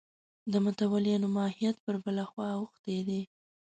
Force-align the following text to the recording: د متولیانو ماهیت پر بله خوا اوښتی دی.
د 0.51 0.53
متولیانو 0.65 1.27
ماهیت 1.35 1.75
پر 1.85 1.95
بله 2.03 2.23
خوا 2.29 2.49
اوښتی 2.59 2.97
دی. 3.07 3.21